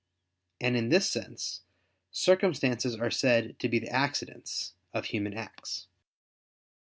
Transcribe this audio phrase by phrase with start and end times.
[0.59, 1.61] And in this sense
[2.09, 5.89] circumstances are said to be the accidents of human acts.